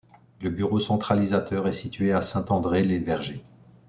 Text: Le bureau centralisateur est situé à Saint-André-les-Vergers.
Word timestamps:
Le 0.41 0.49
bureau 0.49 0.79
centralisateur 0.79 1.67
est 1.67 1.73
situé 1.73 2.11
à 2.11 2.23
Saint-André-les-Vergers. 2.23 3.43